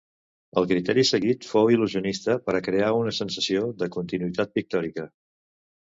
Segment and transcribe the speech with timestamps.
[0.59, 5.07] El criteri seguit fou il·lusionista per a crear una sensació de continuïtat pictòrica.